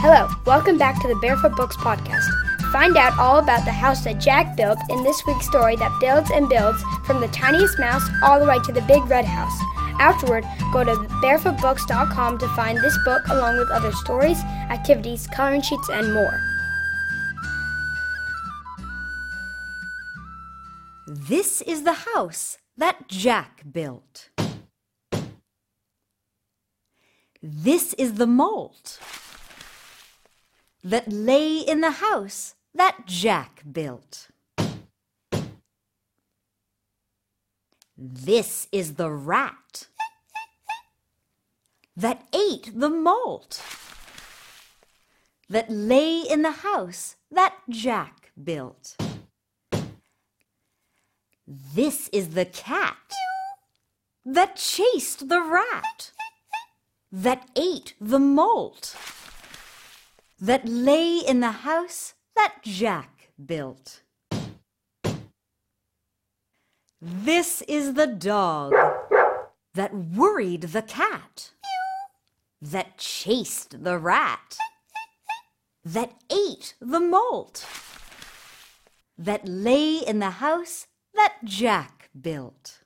Hello, 0.00 0.28
welcome 0.46 0.78
back 0.78 1.02
to 1.02 1.08
the 1.08 1.16
Barefoot 1.16 1.56
Books 1.56 1.76
podcast. 1.76 2.30
Find 2.70 2.96
out 2.96 3.18
all 3.18 3.40
about 3.40 3.64
the 3.64 3.72
house 3.72 4.04
that 4.04 4.20
Jack 4.20 4.56
built 4.56 4.78
in 4.90 5.02
this 5.02 5.26
week's 5.26 5.48
story 5.48 5.74
that 5.74 5.98
builds 6.00 6.30
and 6.30 6.48
builds 6.48 6.80
from 7.04 7.20
the 7.20 7.26
tiniest 7.26 7.80
mouse 7.80 8.08
all 8.22 8.38
the 8.38 8.46
way 8.46 8.60
to 8.60 8.70
the 8.70 8.80
big 8.82 9.04
red 9.06 9.24
house. 9.24 9.60
Afterward, 9.98 10.44
go 10.72 10.84
to 10.84 10.94
barefootbooks.com 11.20 12.38
to 12.38 12.48
find 12.54 12.78
this 12.78 12.96
book 13.04 13.26
along 13.26 13.58
with 13.58 13.72
other 13.72 13.90
stories, 13.90 14.38
activities, 14.70 15.26
coloring 15.26 15.62
sheets, 15.62 15.88
and 15.88 16.14
more. 16.14 16.40
This 21.08 21.60
is 21.62 21.82
the 21.82 22.06
house 22.14 22.58
that 22.76 23.08
Jack 23.08 23.64
built. 23.72 24.28
This 27.42 27.94
is 27.94 28.14
the 28.14 28.28
malt 28.28 29.00
that 30.88 31.12
lay 31.12 31.58
in 31.58 31.82
the 31.82 31.90
house 31.90 32.54
that 32.74 33.04
Jack 33.04 33.62
built. 33.70 34.28
This 37.94 38.68
is 38.72 38.94
the 38.94 39.10
rat 39.10 39.88
that 41.94 42.26
ate 42.32 42.70
the 42.74 42.88
malt 42.88 43.62
that 45.50 45.68
lay 45.68 46.20
in 46.20 46.40
the 46.40 46.56
house 46.68 47.16
that 47.30 47.54
Jack 47.68 48.32
built. 48.42 48.96
This 51.46 52.08
is 52.14 52.30
the 52.30 52.46
cat 52.46 53.12
that 54.24 54.56
chased 54.56 55.28
the 55.28 55.42
rat 55.42 56.12
that 57.12 57.46
ate 57.56 57.92
the 58.00 58.18
malt 58.18 58.96
that 60.40 60.66
lay 60.66 61.18
in 61.18 61.40
the 61.40 61.50
house 61.50 62.14
that 62.36 62.56
Jack 62.62 63.30
built. 63.44 64.02
This 67.00 67.62
is 67.62 67.94
the 67.94 68.06
dog 68.06 68.72
that 69.74 69.94
worried 69.94 70.62
the 70.62 70.82
cat, 70.82 71.52
that 72.60 72.98
chased 72.98 73.84
the 73.84 73.98
rat, 73.98 74.56
that 75.84 76.12
ate 76.30 76.74
the 76.80 77.00
malt, 77.00 77.66
that 79.16 79.46
lay 79.46 79.98
in 79.98 80.18
the 80.18 80.30
house 80.30 80.86
that 81.14 81.36
Jack 81.44 82.10
built. 82.20 82.82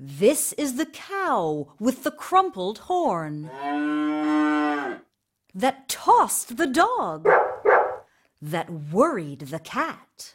This 0.00 0.52
is 0.52 0.76
the 0.76 0.86
cow 0.86 1.72
with 1.80 2.04
the 2.04 2.12
crumpled 2.12 2.78
horn. 2.86 3.50
That 5.52 5.88
tossed 5.88 6.56
the 6.56 6.68
dog, 6.68 7.28
that 8.40 8.70
worried 8.70 9.40
the 9.40 9.58
cat, 9.58 10.34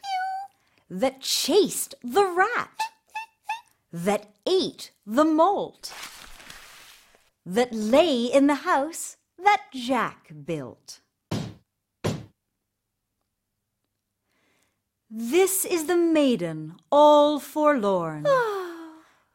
that 0.90 1.22
chased 1.22 1.94
the 2.04 2.26
rat, 2.26 2.78
that 3.90 4.34
ate 4.46 4.90
the 5.06 5.24
malt, 5.24 5.94
that 7.46 7.72
lay 7.72 8.26
in 8.26 8.48
the 8.48 8.66
house 8.66 9.16
that 9.42 9.62
Jack 9.72 10.30
built. 10.44 11.00
This 15.08 15.64
is 15.64 15.86
the 15.86 15.96
maiden 15.96 16.74
all 16.92 17.38
forlorn 17.38 18.24
ah. 18.26 18.53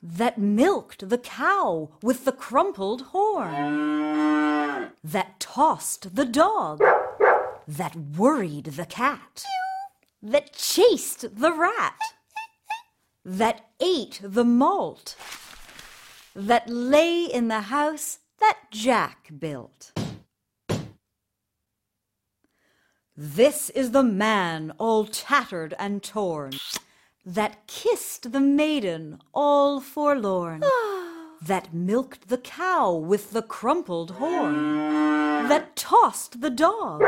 That 0.01 0.37
milked 0.37 1.09
the 1.09 1.17
cow 1.17 1.89
with 2.01 2.25
the 2.25 2.31
crumpled 2.31 3.01
horn, 3.13 4.91
that 5.03 5.39
tossed 5.39 6.15
the 6.15 6.25
dog, 6.25 6.81
that 7.67 7.95
worried 7.95 8.65
the 8.65 8.85
cat, 8.85 9.43
that 10.21 10.53
chased 10.53 11.39
the 11.39 11.51
rat, 11.51 11.99
that 13.25 13.69
ate 13.79 14.19
the 14.23 14.45
malt, 14.45 15.15
that 16.35 16.69
lay 16.69 17.25
in 17.25 17.47
the 17.47 17.61
house 17.61 18.19
that 18.39 18.57
Jack 18.71 19.29
built. 19.37 19.91
This 23.17 23.69
is 23.71 23.91
the 23.91 24.03
man 24.03 24.71
all 24.77 25.03
tattered 25.05 25.73
and 25.77 26.01
torn 26.01 26.53
that 27.25 27.67
kissed 27.67 28.31
the 28.31 28.39
maiden 28.39 29.19
all 29.33 29.79
forlorn, 29.79 30.63
that 31.41 31.73
milked 31.73 32.29
the 32.29 32.37
cow 32.37 32.93
with 32.93 33.31
the 33.31 33.41
crumpled 33.41 34.11
horn, 34.11 35.47
that 35.47 35.75
tossed 35.75 36.41
the 36.41 36.49
dog, 36.49 37.03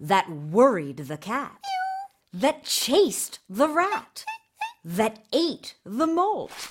that 0.00 0.30
worried 0.30 0.98
the 0.98 1.16
cat, 1.16 1.58
that 2.32 2.64
chased 2.64 3.40
the 3.48 3.68
rat, 3.68 4.24
that 4.84 5.24
ate 5.32 5.74
the 5.84 6.06
malt, 6.06 6.70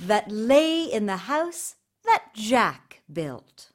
that 0.00 0.30
lay 0.30 0.84
in 0.84 1.06
the 1.06 1.16
house 1.16 1.76
that 2.04 2.24
Jack 2.34 3.02
built. 3.12 3.70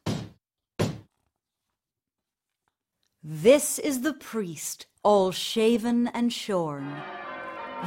This 3.24 3.80
is 3.80 4.02
the 4.02 4.14
priest, 4.14 4.86
all 5.02 5.32
shaven 5.32 6.08
and 6.08 6.34
shorn 6.34 7.02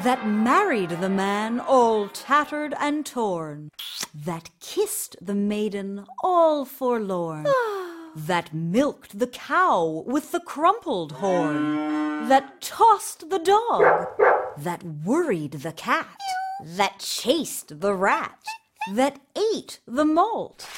that 0.05 0.27
married 0.27 0.91
the 0.91 1.09
man 1.09 1.59
all 1.59 2.09
tattered 2.09 2.75
and 2.79 3.07
torn, 3.07 3.71
that 4.15 4.51
kissed 4.61 5.17
the 5.21 5.35
maiden 5.35 6.05
all 6.23 6.65
forlorn, 6.65 7.47
that 8.17 8.53
milked 8.53 9.19
the 9.19 9.27
cow 9.27 10.05
with 10.07 10.33
the 10.33 10.41
crumpled 10.41 11.13
horn, 11.13 12.29
that 12.29 12.61
tossed 12.61 13.31
the 13.31 13.39
dog, 13.39 14.07
that 14.59 14.83
worried 14.83 15.53
the 15.53 15.73
cat, 15.73 16.21
that 16.65 16.99
chased 16.99 17.81
the 17.81 17.95
rat, 17.95 18.45
that 18.93 19.19
ate 19.55 19.81
the 19.87 20.05
malt, 20.05 20.69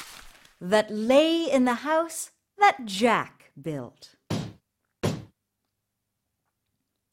that 0.61 0.89
lay 0.89 1.49
in 1.49 1.65
the 1.65 1.75
house 1.75 2.31
that 2.57 2.85
Jack 2.85 3.51
built. 3.61 4.15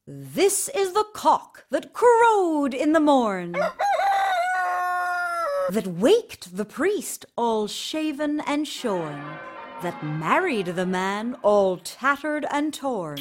This 0.09 0.69
is 0.69 0.93
the 0.93 1.05
cock 1.15 1.65
that 1.69 1.93
crowed 1.93 2.75
in 2.75 2.93
the 2.93 3.01
morn, 3.01 3.53
that 5.69 5.89
waked 5.89 6.57
the 6.57 6.65
priest 6.65 7.27
all 7.37 7.67
shaven 7.67 8.41
and 8.47 8.69
shorn, 8.69 9.21
that 9.83 10.05
married 10.05 10.67
the 10.67 10.87
man 10.87 11.35
all 11.43 11.79
tattered 11.79 12.47
and 12.53 12.73
torn, 12.73 13.19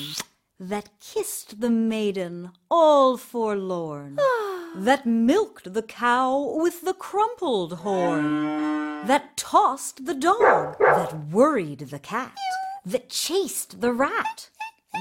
that 0.59 0.90
kissed 1.00 1.59
the 1.59 1.72
maiden 1.72 2.51
all 2.69 3.17
forlorn, 3.17 4.19
that 4.75 5.07
milked 5.07 5.73
the 5.73 5.81
cow 5.81 6.56
with 6.56 6.81
the 6.81 6.94
crumpled 6.94 7.79
horn, 7.79 9.07
that 9.07 9.35
tossed 9.38 10.06
the 10.06 10.13
dog, 10.13 10.78
that 10.78 11.29
worried 11.31 11.79
the 11.79 11.97
cat, 11.97 12.38
that 12.85 13.09
chased 13.09 13.81
the 13.81 13.91
rat, 13.91 14.52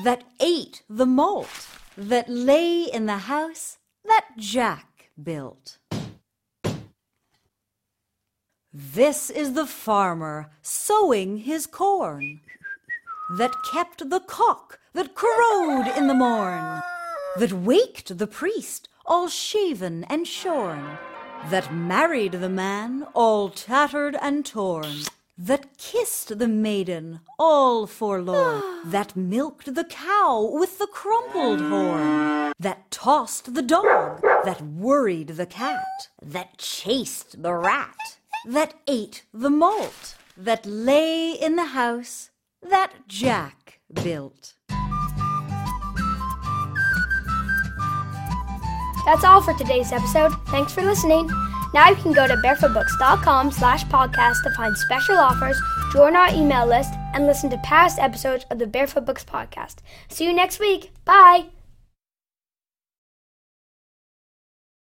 that 0.02 0.24
ate 0.40 0.82
the 0.88 1.06
malt, 1.06 1.68
that 1.96 2.28
lay 2.28 2.84
in 2.84 3.06
the 3.06 3.18
house 3.18 3.78
that 4.04 4.26
Jack 4.36 5.10
built. 5.22 5.78
This 8.72 9.30
is 9.30 9.52
the 9.52 9.66
farmer 9.66 10.50
sowing 10.60 11.38
his 11.38 11.66
corn, 11.66 12.40
that 13.36 13.54
kept 13.70 14.10
the 14.10 14.20
cock 14.20 14.80
that 14.92 15.14
crowed 15.14 15.86
in 15.96 16.08
the 16.08 16.14
morn, 16.14 16.82
that 17.38 17.52
waked 17.52 18.18
the 18.18 18.26
priest 18.26 18.88
all 19.06 19.28
shaven 19.28 20.04
and 20.04 20.26
shorn, 20.26 20.98
that 21.50 21.72
married 21.72 22.32
the 22.32 22.48
man 22.48 23.06
all 23.14 23.48
tattered 23.48 24.16
and 24.20 24.44
torn 24.44 25.04
that 25.36 25.76
kissed 25.78 26.38
the 26.38 26.48
maiden 26.48 27.20
all 27.38 27.86
forlorn, 27.86 28.62
that 28.84 29.16
milked 29.16 29.74
the 29.74 29.84
cow 29.84 30.48
with 30.52 30.78
the 30.78 30.86
crumpled 30.86 31.60
horn, 31.60 32.52
that 32.58 32.90
tossed 32.90 33.54
the 33.54 33.62
dog, 33.62 34.20
that 34.44 34.62
worried 34.62 35.28
the 35.28 35.46
cat, 35.46 36.08
that 36.22 36.58
chased 36.58 37.42
the 37.42 37.52
rat, 37.54 38.18
that 38.46 38.74
ate 38.86 39.24
the 39.32 39.50
malt, 39.50 40.16
that 40.36 40.64
lay 40.66 41.32
in 41.32 41.56
the 41.56 41.66
house 41.66 42.30
that 42.62 42.92
Jack 43.08 43.80
built. 43.92 44.54
That's 49.04 49.22
all 49.22 49.42
for 49.42 49.52
today's 49.54 49.92
episode. 49.92 50.32
Thanks 50.46 50.72
for 50.72 50.82
listening. 50.82 51.28
Now 51.74 51.90
you 51.90 51.96
can 51.96 52.12
go 52.12 52.28
to 52.28 52.36
barefootbooks.com 52.36 53.50
slash 53.50 53.84
podcast 53.86 54.44
to 54.44 54.50
find 54.56 54.76
special 54.78 55.16
offers, 55.16 55.60
join 55.92 56.14
our 56.14 56.32
email 56.32 56.66
list, 56.66 56.94
and 57.12 57.26
listen 57.26 57.50
to 57.50 57.58
past 57.58 57.98
episodes 57.98 58.46
of 58.50 58.60
the 58.60 58.66
Barefoot 58.66 59.04
Books 59.04 59.24
podcast. 59.24 59.78
See 60.08 60.24
you 60.24 60.32
next 60.32 60.60
week. 60.60 60.92
Bye! 61.04 61.46